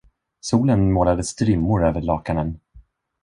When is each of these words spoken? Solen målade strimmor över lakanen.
Solen 0.39 0.91
målade 0.91 1.23
strimmor 1.23 1.85
över 1.87 2.01
lakanen. 2.01 2.59